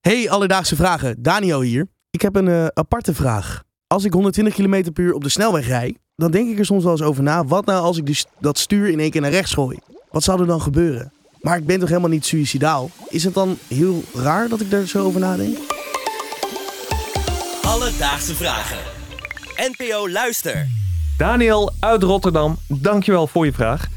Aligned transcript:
Hey, 0.00 0.30
alledaagse 0.30 0.76
vragen. 0.76 1.22
Daniel 1.22 1.60
hier. 1.60 1.86
Ik 2.10 2.20
heb 2.20 2.36
een 2.36 2.48
eh, 2.48 2.66
aparte 2.66 3.14
vraag. 3.14 3.62
Als 3.86 4.04
ik 4.04 4.12
120 4.12 4.54
km 4.54 4.92
per 4.92 5.04
uur 5.04 5.14
op 5.14 5.22
de 5.22 5.28
snelweg 5.28 5.66
rijd, 5.66 5.98
dan 6.16 6.30
denk 6.30 6.50
ik 6.50 6.58
er 6.58 6.64
soms 6.64 6.82
wel 6.82 6.92
eens 6.92 7.02
over 7.02 7.22
na. 7.22 7.44
Wat 7.44 7.64
nou 7.64 7.82
als 7.82 7.96
ik 7.96 8.06
dus 8.06 8.26
dat 8.38 8.58
stuur 8.58 8.88
in 8.88 9.00
één 9.00 9.10
keer 9.10 9.20
naar 9.20 9.30
rechts 9.30 9.52
gooi? 9.52 9.78
Wat 10.10 10.22
zou 10.22 10.40
er 10.40 10.46
dan 10.46 10.60
gebeuren? 10.60 11.12
Maar 11.40 11.56
ik 11.56 11.66
ben 11.66 11.80
toch 11.80 11.88
helemaal 11.88 12.10
niet 12.10 12.26
suïcidaal? 12.26 12.90
Is 13.08 13.24
het 13.24 13.34
dan 13.34 13.58
heel 13.68 14.02
raar 14.14 14.48
dat 14.48 14.60
ik 14.60 14.70
daar 14.70 14.86
zo 14.86 15.04
over 15.04 15.20
nadenk? 15.20 15.58
Alledaagse 17.62 18.34
vragen. 18.34 18.78
NPO 19.56 20.08
Luister. 20.08 20.66
Daniel 21.16 21.72
uit 21.80 22.02
Rotterdam, 22.02 22.56
dankjewel 22.68 23.26
voor 23.26 23.44
je 23.44 23.52
vraag. 23.52 23.88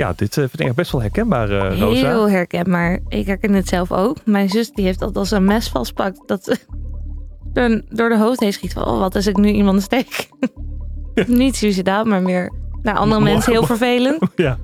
Ja, 0.00 0.12
dit 0.16 0.36
uh, 0.36 0.44
vind 0.52 0.68
ik 0.68 0.74
best 0.74 0.92
wel 0.92 1.00
herkenbaar, 1.00 1.50
uh, 1.50 1.78
Rosa. 1.78 2.06
Heel 2.08 2.30
herkenbaar. 2.30 2.98
Ik 3.08 3.26
herken 3.26 3.52
het 3.52 3.68
zelf 3.68 3.92
ook. 3.92 4.16
Mijn 4.24 4.48
zus 4.48 4.70
die 4.70 4.84
heeft 4.84 5.00
altijd 5.00 5.18
als 5.18 5.30
een 5.30 5.44
mes 5.44 5.68
vastpakt 5.68 6.20
dat 6.26 6.44
ze 6.44 6.56
door, 7.52 7.82
door 7.88 8.08
de 8.08 8.18
hoofd 8.18 8.40
heen 8.40 8.52
schiet 8.52 8.72
van... 8.72 8.84
Oh, 8.84 8.98
wat 8.98 9.14
als 9.14 9.26
ik 9.26 9.36
nu 9.36 9.48
iemand 9.48 9.82
steek? 9.82 10.28
Niet 11.26 11.56
suicidaal, 11.56 12.04
maar 12.04 12.22
meer 12.22 12.52
naar 12.82 12.94
andere 12.96 13.20
mensen 13.30 13.52
heel 13.52 13.66
vervelend. 13.66 14.18
ja. 14.36 14.58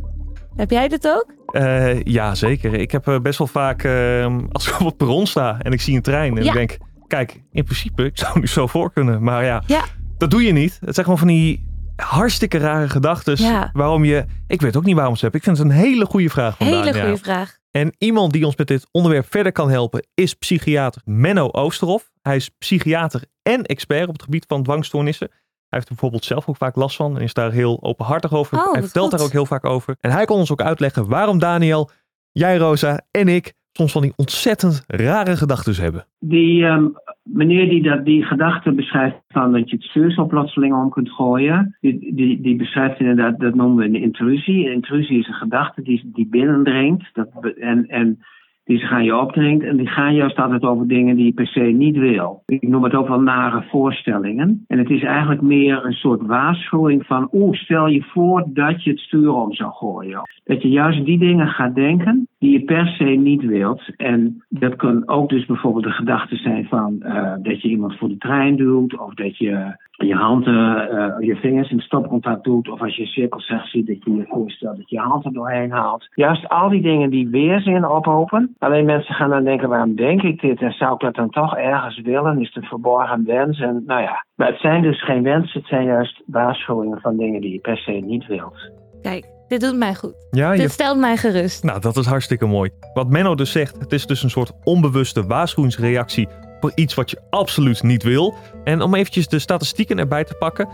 Heb 0.57 0.71
jij 0.71 0.89
dit 0.89 1.09
ook? 1.09 1.35
Uh, 1.53 2.03
ja, 2.03 2.35
zeker. 2.35 2.75
Ik 2.75 2.91
heb 2.91 3.19
best 3.23 3.39
wel 3.39 3.47
vaak, 3.47 3.83
ehm, 3.85 4.41
als 4.53 4.69
ik 4.69 4.81
op 4.81 4.87
het 4.87 4.97
perron 4.97 5.27
sta 5.27 5.57
en 5.63 5.73
ik 5.73 5.81
zie 5.81 5.97
een 5.97 6.03
trein 6.03 6.37
en 6.37 6.43
Ja. 6.45 6.49
ik 6.49 6.57
denk... 6.57 6.79
Kijk, 7.07 7.43
in 7.53 7.65
principe, 7.65 8.05
ik 8.05 8.19
zou 8.19 8.41
nu 8.41 8.47
zo 8.47 8.67
voor 8.67 8.93
kunnen. 8.93 9.23
Maar 9.23 9.45
ja, 9.45 9.63
Ja. 9.67 9.85
dat 10.19 10.31
doe 10.31 10.43
je 10.43 10.53
niet. 10.53 10.79
Het 10.85 10.95
zijn 10.95 11.07
gewoon 11.07 11.19
van 11.19 11.29
die 11.29 11.65
hartstikke 11.97 12.59
rare 12.59 12.89
gedachten. 12.89 13.37
Ja. 13.43 13.71
Waarom 13.73 14.05
je... 14.05 14.25
Ik 14.47 14.61
weet 14.61 14.77
ook 14.77 14.85
niet 14.85 14.97
waarom 14.97 15.15
ze 15.17 15.21
hebben. 15.21 15.41
Ik 15.41 15.47
vind 15.47 15.59
het 15.59 15.67
een 15.67 15.73
hele 15.73 16.07
goede 16.07 16.29
vraag 16.29 16.57
van 16.57 16.67
Hele 16.67 16.85
Daniel. 16.85 17.03
goede 17.05 17.23
vraag. 17.23 17.59
En 17.71 17.95
iemand 17.99 18.33
die 18.33 18.45
ons 18.47 18.57
met 18.57 18.67
dit 18.67 18.89
onderwerp 18.91 19.27
verder 19.31 19.53
kan 19.53 19.71
helpen 19.71 20.07
is 20.15 20.35
psychiater 20.35 21.03
Menno 21.05 21.49
Oosterhof. 21.51 22.11
Hij 22.23 22.37
is 22.37 22.49
psychiater 22.49 23.23
en 23.43 23.65
expert 23.65 24.09
op 24.09 24.13
het 24.13 24.23
gebied 24.23 24.45
van 24.49 24.63
dwangstoornissen. 24.63 25.29
Hij 25.31 25.39
heeft 25.69 25.85
er 25.89 25.93
bijvoorbeeld 25.95 26.25
zelf 26.25 26.49
ook 26.49 26.57
vaak 26.57 26.77
last 26.77 26.97
van 26.97 27.17
en 27.17 27.23
is 27.23 27.35
daar 27.35 27.53
heel 27.53 27.83
openhartig 27.83 28.33
over. 28.33 28.59
Oh, 28.59 28.73
hij 28.73 28.83
vertelt 28.83 29.09
goed. 29.09 29.19
daar 29.19 29.27
ook 29.27 29.33
heel 29.33 29.47
vaak 29.47 29.65
over. 29.65 29.97
En 30.01 30.11
hij 30.11 30.25
kon 30.25 30.39
ons 30.39 30.53
ook 30.53 30.63
uitleggen 30.63 31.09
waarom 31.09 31.39
Daniel, 31.39 31.91
jij 32.33 32.57
Rosa 32.57 33.01
en 33.11 33.29
ik 33.29 33.55
soms 33.73 33.93
van 33.93 34.03
die 34.03 34.13
ontzettend 34.17 34.85
rare 34.87 35.37
gedachten 35.37 35.75
hebben. 35.75 36.07
Die 36.19 36.65
ehm, 36.65 36.85
meneer 37.27 37.69
die 37.69 37.83
dat, 37.83 38.05
die 38.05 38.23
gedachte 38.23 38.73
beschrijft 38.73 39.17
van 39.29 39.53
dat 39.53 39.71
je 39.71 39.77
het 39.77 39.85
stuur 39.85 40.11
zo 40.11 40.27
plotseling 40.27 40.75
om 40.75 40.91
kunt 40.91 41.11
gooien, 41.11 41.77
die, 41.81 42.15
die, 42.15 42.41
die 42.41 42.57
beschrijft 42.57 43.01
inderdaad, 43.01 43.41
dat 43.41 43.55
noemen 43.55 43.77
we 43.77 43.85
een 43.85 44.03
intrusie. 44.03 44.67
Een 44.67 44.73
intrusie 44.73 45.19
is 45.19 45.29
een 45.29 45.35
gedachte 45.35 45.83
die, 45.83 46.11
die 46.13 46.29
binnendringt 46.29 47.11
dat, 47.13 47.29
en, 47.59 47.87
en 47.89 48.19
die 48.67 48.79
zich 48.79 48.91
aan 48.91 49.05
je 49.05 49.17
opdringt. 49.17 49.65
En 49.65 49.77
die 49.77 49.87
gaan 49.87 50.15
juist 50.15 50.37
altijd 50.37 50.63
over 50.63 50.89
dingen 50.89 51.17
die 51.17 51.25
je 51.25 51.33
per 51.33 51.47
se 51.47 51.61
niet 51.61 51.97
wil. 51.97 52.43
Ik 52.47 52.69
noem 52.69 52.85
het 52.85 52.95
ook 52.95 53.09
wel 53.09 53.21
nare 53.21 53.65
voorstellingen. 53.71 54.65
En 54.67 54.79
het 54.79 54.91
is 54.91 55.03
eigenlijk 55.03 55.41
meer 55.41 55.85
een 55.85 55.93
soort 55.93 56.27
waarschuwing 56.27 57.07
van, 57.07 57.29
oeh, 57.33 57.57
stel 57.57 57.87
je 57.87 58.03
voor 58.03 58.45
dat 58.49 58.85
je 58.85 58.91
het 58.91 58.99
stuur 58.99 59.33
om 59.33 59.53
zou 59.53 59.73
gooien. 59.73 60.21
Dat 60.45 60.63
je 60.63 60.69
juist 60.69 61.05
die 61.05 61.19
dingen 61.19 61.49
gaat 61.49 61.75
denken 61.75 62.29
die 62.39 62.53
je 62.53 62.65
per 62.65 62.87
se 62.87 63.05
niet 63.05 63.43
wilt. 63.43 63.83
En 63.97 64.45
dat 64.49 64.77
kan 64.77 65.09
ook 65.09 65.29
dus 65.29 65.47
bijvoorbeeld 65.47 65.85
de 65.85 65.91
gedachte 65.91 66.37
zijn 66.37 66.67
van 66.67 67.03
eh, 67.03 67.35
dat 67.43 67.63
je 67.63 67.69
iemand 67.69 67.99
voor 67.99 68.09
de 68.09 68.19
trein 68.19 68.57
duwt. 68.57 68.99
Of 68.99 69.15
dat 69.15 69.37
je 69.37 69.77
je 69.91 70.15
handen, 70.15 70.91
eh, 70.91 71.27
je 71.27 71.37
vingers 71.37 71.71
in 71.71 71.81
stopcontact 71.81 72.45
doet. 72.45 72.69
Of 72.69 72.81
als 72.81 72.97
je 72.97 73.07
ziet 73.07 73.87
dat 73.87 74.05
je 74.05 74.15
je 74.15 74.25
voorstelt 74.29 74.77
dat 74.77 74.91
je 74.91 75.21
je 75.23 75.31
doorheen 75.33 75.71
haalt. 75.71 76.09
Juist 76.15 76.49
al 76.49 76.69
die 76.69 76.83
dingen 76.83 77.11
die 77.11 77.29
weerzin 77.29 77.89
ophopen. 77.89 78.55
Alleen 78.59 78.85
mensen 78.85 79.15
gaan 79.15 79.31
dan 79.31 79.45
denken, 79.45 79.69
waarom 79.69 79.95
denk 79.95 80.23
ik 80.23 80.41
dit? 80.41 80.61
En 80.61 80.73
zou 80.73 80.95
ik 80.95 81.01
dat 81.01 81.15
dan 81.15 81.31
toch 81.31 81.57
ergens 81.57 82.01
willen? 82.01 82.41
Is 82.41 82.47
het 82.47 82.57
een 82.57 82.69
verborgen 82.69 83.25
wens? 83.25 83.61
En 83.61 83.83
nou 83.87 84.03
ja, 84.03 84.25
maar 84.35 84.49
het 84.49 84.61
zijn 84.61 84.83
dus 84.83 85.05
geen 85.05 85.23
wensen. 85.23 85.61
Het 85.61 85.69
zijn 85.69 85.85
juist 85.85 86.23
waarschuwingen 86.27 87.01
van 87.01 87.17
dingen 87.17 87.41
die 87.41 87.53
je 87.53 87.61
per 87.61 87.79
se 87.79 87.93
niet 87.93 88.27
wilt. 88.27 88.71
Kijk, 89.03 89.36
dit 89.49 89.61
doet 89.61 89.77
mij 89.77 89.95
goed. 89.95 90.15
Ja, 90.31 90.53
Dit 90.55 90.73
stelt 90.73 90.99
mij 90.99 91.17
gerust. 91.17 91.63
Nou, 91.63 91.81
dat 91.81 91.97
is 91.97 92.07
hartstikke 92.07 92.47
mooi. 92.47 92.71
Wat 92.95 93.09
Menno 93.09 93.35
dus 93.35 93.51
zegt, 93.51 93.77
het 93.79 93.93
is 93.93 94.07
dus 94.07 94.23
een 94.23 94.31
soort 94.31 94.53
onbewuste 94.65 95.27
waarschuwingsreactie 95.27 96.29
voor 96.61 96.73
iets 96.75 96.95
wat 96.95 97.11
je 97.11 97.19
absoluut 97.31 97.83
niet 97.83 98.03
wil. 98.03 98.35
En 98.65 98.83
om 98.83 98.95
eventjes 98.95 99.29
de 99.29 99.39
statistieken 99.39 99.99
erbij 99.99 100.25
te 100.25 100.35
pakken. 100.35 100.69
90% 100.69 100.73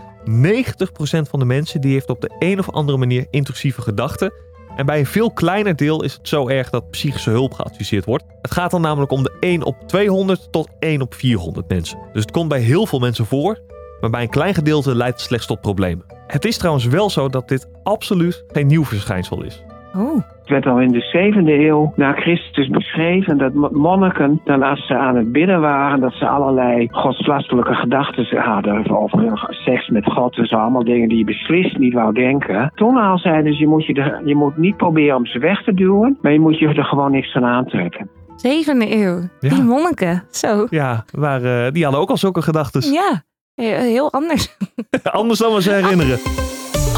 van 1.29 1.39
de 1.39 1.45
mensen 1.45 1.81
die 1.81 1.93
heeft 1.93 2.09
op 2.09 2.21
de 2.21 2.35
een 2.39 2.59
of 2.59 2.69
andere 2.71 2.97
manier 2.97 3.27
intrusieve 3.29 3.81
gedachten. 3.81 4.33
En 4.75 4.85
bij 4.85 4.99
een 4.99 5.05
veel 5.05 5.31
kleiner 5.31 5.75
deel 5.75 6.03
is 6.03 6.13
het 6.13 6.27
zo 6.27 6.47
erg 6.47 6.69
dat 6.69 6.89
psychische 6.89 7.29
hulp 7.29 7.53
geadviseerd 7.53 8.05
wordt. 8.05 8.23
Het 8.41 8.51
gaat 8.51 8.71
dan 8.71 8.81
namelijk 8.81 9.11
om 9.11 9.23
de 9.23 9.37
1 9.39 9.63
op 9.63 9.75
200 9.87 10.51
tot 10.51 10.67
1 10.79 11.01
op 11.01 11.13
400 11.13 11.69
mensen. 11.69 11.99
Dus 12.13 12.21
het 12.21 12.31
komt 12.31 12.49
bij 12.49 12.59
heel 12.59 12.85
veel 12.85 12.99
mensen 12.99 13.25
voor, 13.25 13.59
maar 14.01 14.09
bij 14.09 14.21
een 14.21 14.29
klein 14.29 14.53
gedeelte 14.53 14.95
leidt 14.95 15.17
het 15.17 15.25
slechts 15.25 15.45
tot 15.45 15.61
problemen. 15.61 16.05
Het 16.33 16.45
is 16.45 16.57
trouwens 16.57 16.85
wel 16.85 17.09
zo 17.09 17.29
dat 17.29 17.47
dit 17.47 17.69
absoluut 17.83 18.43
geen 18.47 18.67
nieuw 18.67 18.83
verschijnsel 18.83 19.43
is. 19.43 19.63
Oh, 19.97 20.15
Het 20.39 20.49
werd 20.49 20.65
al 20.65 20.79
in 20.79 20.91
de 20.91 21.01
zevende 21.01 21.65
eeuw 21.65 21.93
na 21.95 22.11
Christus 22.13 22.67
beschreven 22.67 23.37
dat 23.37 23.53
mo- 23.53 23.69
monniken, 23.71 24.41
dan 24.43 24.63
als 24.63 24.85
ze 24.87 24.97
aan 24.97 25.15
het 25.15 25.31
bidden 25.31 25.61
waren, 25.61 25.99
dat 25.99 26.13
ze 26.13 26.27
allerlei 26.27 26.87
godslastelijke 26.91 27.73
gedachten 27.73 28.37
hadden 28.41 28.89
over 28.89 29.47
seks 29.49 29.87
met 29.89 30.05
God. 30.11 30.35
Dus 30.35 30.51
allemaal 30.51 30.83
dingen 30.83 31.09
die 31.09 31.17
je 31.17 31.23
beslist 31.25 31.77
niet 31.77 31.93
wou 31.93 32.13
denken. 32.13 32.71
Toen 32.75 32.97
al 32.97 33.17
zeiden 33.17 33.53
ze, 33.53 33.59
je 33.59 33.67
moet, 33.67 33.85
je, 33.85 33.93
er, 33.93 34.21
je 34.27 34.35
moet 34.35 34.57
niet 34.57 34.77
proberen 34.77 35.15
om 35.15 35.25
ze 35.25 35.39
weg 35.39 35.63
te 35.63 35.73
duwen, 35.73 36.17
maar 36.21 36.31
je 36.31 36.39
moet 36.39 36.59
je 36.59 36.67
er 36.67 36.83
gewoon 36.85 37.11
niks 37.11 37.31
van 37.31 37.45
aantrekken. 37.45 38.09
zevende 38.35 38.95
eeuw. 38.95 39.19
Ja. 39.39 39.49
Die 39.49 39.63
monniken. 39.63 40.23
Zo. 40.29 40.67
Ja, 40.69 41.05
maar 41.17 41.43
eh, 41.43 41.71
die 41.71 41.83
hadden 41.83 42.01
ook 42.01 42.09
al 42.09 42.17
zulke 42.17 42.41
gedachten. 42.41 42.91
Ja, 42.91 43.23
heel 43.55 44.11
anders. 44.11 44.57
Anders 45.11 45.39
dan 45.39 45.53
we 45.53 45.61
ze 45.61 45.71
herinneren. 45.73 46.17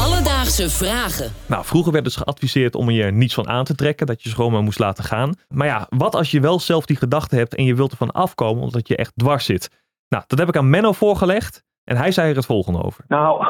Alledaagse 0.00 0.70
vragen. 0.70 1.32
Nou, 1.48 1.64
vroeger 1.64 1.92
werd 1.92 2.04
dus 2.04 2.16
geadviseerd 2.16 2.74
om 2.74 2.90
je 2.90 3.02
er 3.02 3.12
niets 3.12 3.34
van 3.34 3.48
aan 3.48 3.64
te 3.64 3.74
trekken, 3.74 4.06
dat 4.06 4.22
je 4.22 4.28
ze 4.28 4.34
gewoon 4.34 4.52
maar 4.52 4.62
moest 4.62 4.78
laten 4.78 5.04
gaan. 5.04 5.34
Maar 5.48 5.66
ja, 5.66 5.86
wat 5.88 6.14
als 6.14 6.30
je 6.30 6.40
wel 6.40 6.58
zelf 6.60 6.86
die 6.86 6.96
gedachte 6.96 7.36
hebt 7.36 7.54
en 7.54 7.64
je 7.64 7.74
wilt 7.74 7.90
ervan 7.90 8.10
afkomen 8.10 8.62
omdat 8.62 8.88
je 8.88 8.96
echt 8.96 9.12
dwars 9.16 9.44
zit? 9.44 9.70
Nou, 10.08 10.24
dat 10.26 10.38
heb 10.38 10.48
ik 10.48 10.56
aan 10.56 10.70
Menno 10.70 10.92
voorgelegd 10.92 11.64
en 11.84 11.96
hij 11.96 12.10
zei 12.10 12.30
er 12.30 12.36
het 12.36 12.46
volgende 12.46 12.82
over. 12.82 13.04
Nou, 13.08 13.44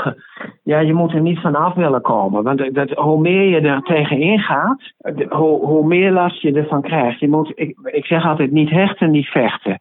ja, 0.63 0.79
je 0.79 0.95
moet 0.95 1.13
er 1.13 1.21
niet 1.21 1.41
van 1.41 1.55
af 1.55 1.75
willen 1.75 2.01
komen. 2.03 2.43
Want 2.43 2.75
dat, 2.75 2.91
hoe 2.91 3.21
meer 3.21 3.49
je 3.49 3.61
er 3.61 3.83
tegenin 3.83 4.39
gaat, 4.39 4.93
de- 4.99 5.27
hoe, 5.29 5.67
hoe 5.67 5.87
meer 5.87 6.13
last 6.13 6.43
je 6.43 6.53
ervan 6.53 6.83
krijgt. 6.83 7.21
Je 7.21 7.29
moet, 7.29 7.53
ik, 7.55 7.77
ik 7.85 8.05
zeg 8.05 8.25
altijd 8.25 8.51
niet 8.53 8.71
hechten, 8.71 9.11
niet 9.11 9.27
vechten. 9.27 9.81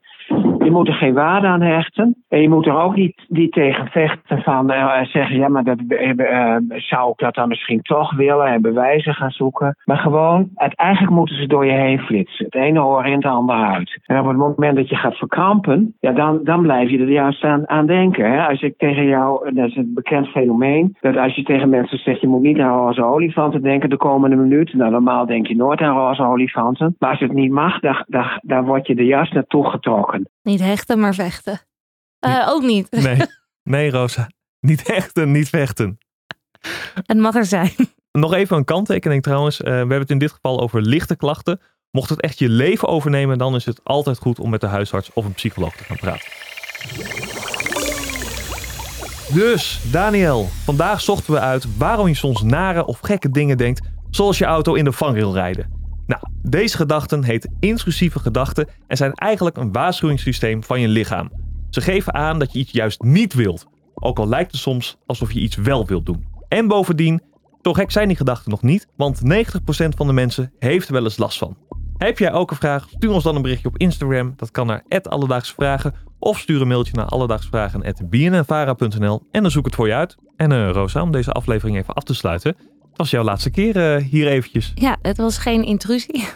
Je 0.66 0.72
moet 0.72 0.88
er 0.88 0.94
geen 0.94 1.14
waarde 1.14 1.48
aan 1.48 1.62
hechten. 1.62 2.24
En 2.30 2.42
je 2.42 2.50
moet 2.50 2.66
er 2.66 2.82
ook 2.82 2.96
niet, 2.96 3.26
niet 3.28 3.52
tegen 3.52 3.88
vechten 3.88 4.42
van 4.42 4.72
eh, 4.72 5.04
zeggen, 5.04 5.36
ja, 5.36 5.48
maar 5.48 5.64
dat, 5.64 5.78
eh, 5.88 6.56
zou 6.68 7.12
ik 7.12 7.18
dat 7.18 7.36
dan 7.36 7.48
misschien 7.48 7.82
toch 7.82 8.16
willen 8.16 8.46
en 8.46 8.62
bewijzen 8.62 9.14
gaan 9.14 9.32
zoeken. 9.32 9.78
Maar 9.84 9.98
gewoon, 9.98 10.50
het, 10.56 10.76
eigenlijk 10.76 11.14
moeten 11.14 11.36
ze 11.36 11.48
door 11.48 11.66
je 11.66 11.72
heen 11.72 12.00
flitsen. 12.00 12.46
Het 12.46 12.56
ene 12.56 12.84
oor 12.84 13.06
in, 13.06 13.14
het 13.16 13.26
andere 13.26 13.64
uit. 13.64 14.00
En 14.06 14.20
op 14.20 14.28
het 14.28 14.38
moment 14.38 14.76
dat 14.76 14.90
je 14.90 14.96
gaat 14.96 15.18
verkrampen, 15.18 15.96
ja, 16.00 16.12
dan, 16.12 16.40
dan 16.44 16.62
blijf 16.62 16.90
je 16.90 17.00
er 17.00 17.12
juist 17.12 17.44
aan, 17.44 17.70
aan 17.70 17.86
denken. 17.86 18.32
Hè? 18.32 18.48
Als 18.48 18.62
ik 18.62 18.78
tegen 18.78 19.06
jou, 19.06 19.54
dat 19.54 19.68
is 19.68 19.76
een 19.76 19.92
bekend 19.94 20.28
fenomeen, 20.28 20.98
dat 21.02 21.18
als 21.18 21.36
je 21.36 21.44
tegen 21.44 21.70
mensen 21.70 21.98
zegt, 21.98 22.22
je 22.22 22.28
moet 22.28 22.42
niet 22.42 22.60
aan 22.60 22.78
roze 22.78 23.04
olifanten 23.04 23.62
denken 23.62 23.90
de 23.90 23.98
komende 23.98 24.36
minuut. 24.36 24.74
Nou, 24.74 24.92
normaal 24.92 25.26
denk 25.26 25.48
je 25.48 25.56
nooit 25.56 25.82
aan 25.82 25.98
roze 25.98 26.24
olifanten. 26.24 26.96
Maar 27.00 27.10
als 27.10 27.20
het 27.20 27.34
niet 27.34 27.52
mag, 27.52 27.80
dan, 27.80 28.04
dan, 28.08 28.26
dan 28.42 28.66
word 28.66 28.88
je 28.88 28.96
er 28.96 29.04
juist 29.04 29.34
naartoe 29.34 29.70
getrokken. 29.70 30.28
Niet 30.46 30.60
hechten, 30.60 31.00
maar 31.00 31.14
vechten. 31.14 31.62
Eh, 32.20 32.48
ook 32.50 32.62
niet. 32.62 32.92
Nee, 32.92 33.18
nee 33.64 33.92
Rosa, 33.92 34.30
niet 34.60 34.88
hechten, 34.88 35.32
niet 35.32 35.50
vechten. 35.50 35.98
Het 36.94 37.18
mag 37.18 37.36
er 37.36 37.46
zijn. 37.46 37.74
Nog 38.12 38.34
even 38.34 38.58
een 38.58 38.66
kanttekening 38.66 39.24
trouwens. 39.24 39.62
Eh, 39.62 39.72
we 39.72 39.78
hebben 39.78 40.00
het 40.00 40.10
in 40.10 40.18
dit 40.18 40.32
geval 40.32 40.62
over 40.62 40.82
lichte 40.82 41.16
klachten. 41.16 41.62
Mocht 41.92 42.10
het 42.10 42.22
echt 42.22 42.40
je 42.40 42.50
leven 42.50 42.88
overnemen, 42.88 43.38
dan 43.38 43.56
is 43.56 43.66
het 43.66 43.80
altijd 43.84 44.18
goed 44.18 44.40
om 44.40 44.50
met 44.50 44.62
de 44.62 44.68
huisarts 44.68 45.14
of 45.14 45.26
een 45.26 45.34
psycholoog 45.34 45.76
te 45.76 45.84
gaan 45.84 45.98
praten. 45.98 46.32
Dus, 49.34 49.80
Daniel, 49.92 50.50
vandaag 50.64 51.02
zochten 51.02 51.34
we 51.34 51.40
uit 51.40 51.78
waarom 51.78 52.08
je 52.08 52.14
soms 52.14 52.42
nare 52.42 52.86
of 52.86 53.00
gekke 53.00 53.32
dingen 53.32 53.58
denkt, 53.58 53.88
zoals 54.10 54.38
je 54.38 54.46
auto 54.46 54.74
in 54.74 54.84
de 54.84 54.92
vangrail 54.92 55.34
rijden. 55.34 55.75
Nou, 56.08 56.22
deze 56.42 56.78
gedachten 56.78 57.24
heten 57.24 57.56
intrusieve 57.60 58.20
gedachten 58.20 58.68
en 58.88 58.98
zijn 58.98 59.14
eigenlijk 59.14 59.58
een 59.58 59.72
waarschuwingssysteem 59.72 60.64
van 60.64 60.82
je 60.82 60.88
lichaam. 60.88 61.32
Ze 61.70 61.82
geven 61.82 62.14
aan 62.14 62.40
dat 62.40 62.54
je 62.54 62.60
iets 62.60 62.72
juist 62.72 63.02
niet 63.02 63.34
wilt, 63.34 63.68
ook 63.94 64.20
al 64.20 64.28
lijkt 64.28 64.52
het 64.52 64.62
soms 64.62 64.98
alsof 65.06 65.32
je 65.32 65.40
iets 65.40 65.56
wel 65.56 65.86
wilt 65.86 66.06
doen. 66.06 66.26
En 66.48 66.68
bovendien, 66.68 67.22
zo 67.62 67.74
gek 67.74 67.92
zijn 67.92 68.08
die 68.08 68.18
gedachten 68.18 68.52
nog 68.52 68.62
niet, 68.62 68.88
want 68.96 69.22
90% 69.24 69.28
van 69.96 70.08
de 70.08 70.14
mensen 70.14 70.52
heeft 70.60 70.88
er 70.88 70.94
wel 70.94 71.04
eens 71.04 71.18
last 71.18 71.38
van. 71.38 71.58
Heb 71.98 72.20
jij 72.20 72.34
ook 72.34 72.52
een 72.52 72.58
vraag? 72.58 72.88
Stuur 72.90 73.12
ons 73.12 73.24
dan 73.24 73.36
een 73.36 73.42
berichtje 73.42 73.68
op 73.68 73.78
Instagram. 73.78 74.34
Dat 74.36 74.52
kan 74.52 74.68
naar 74.68 74.84
Alledaagse 75.02 75.54
Vragen. 75.54 75.94
Of 76.20 76.40
stuur 76.40 76.62
een 76.62 76.68
mailtje 76.68 76.94
naar 76.94 77.06
alledaagsvragen.bnnvara.nl 77.06 79.28
en 79.32 79.42
dan 79.42 79.52
zoek 79.52 79.60
ik 79.60 79.66
het 79.66 79.76
voor 79.76 79.88
je 79.88 79.94
uit. 79.94 80.16
En 80.36 80.52
eh, 80.52 80.70
Rosa, 80.70 81.02
om 81.02 81.12
deze 81.12 81.32
aflevering 81.32 81.78
even 81.78 81.94
af 81.94 82.04
te 82.04 82.14
sluiten. 82.14 82.56
Het 82.96 83.04
was 83.04 83.10
jouw 83.10 83.24
laatste 83.24 83.50
keer 83.50 83.96
eh, 83.96 84.04
hier 84.04 84.28
eventjes. 84.28 84.72
Ja, 84.76 84.98
het 85.02 85.18
was 85.18 85.38
geen 85.38 85.64
intrusie. 85.64 86.24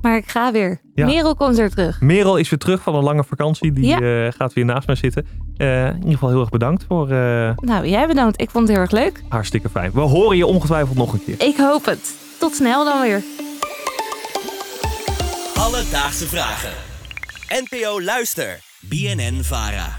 Maar 0.00 0.16
ik 0.16 0.28
ga 0.30 0.52
weer. 0.52 0.80
Ja. 0.94 1.06
Merel 1.06 1.34
komt 1.34 1.56
weer 1.56 1.70
terug. 1.70 2.00
Merel 2.00 2.36
is 2.36 2.48
weer 2.50 2.58
terug 2.58 2.82
van 2.82 2.94
een 2.94 3.02
lange 3.02 3.24
vakantie. 3.24 3.72
Die 3.72 3.86
Ja. 3.86 4.00
eh, 4.26 4.32
gaat 4.32 4.52
weer 4.52 4.64
naast 4.64 4.86
mij 4.86 4.96
zitten. 4.96 5.26
Eh, 5.56 5.86
in 5.86 5.94
ieder 5.96 6.12
geval 6.12 6.28
heel 6.28 6.40
erg 6.40 6.48
bedankt 6.50 6.84
voor 6.88 7.10
eh, 7.10 7.50
Nou, 7.56 7.86
jij 7.88 8.06
bedankt. 8.06 8.40
Ik 8.40 8.50
vond 8.50 8.66
het 8.68 8.72
heel 8.76 8.82
erg 8.84 8.92
leuk. 8.92 9.22
hartstikke 9.28 9.68
fijn. 9.68 9.90
We 9.94 10.00
horen 10.00 10.36
je 10.36 10.46
ongetwijfeld 10.46 10.96
nog 10.96 11.12
een 11.12 11.24
keer. 11.24 11.34
Ik 11.48 11.56
hoop 11.56 11.84
het. 11.84 12.14
Tot 12.38 12.54
snel 12.54 12.84
dan 12.84 13.00
weer. 13.02 13.22
Alledaagse 15.54 16.26
vragen. 16.26 16.70
NPO 17.48 18.02
Luister. 18.02 18.60
BNN 18.80 19.38
Vara. 19.42 19.98